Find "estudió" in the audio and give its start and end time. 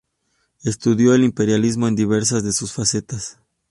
0.63-1.13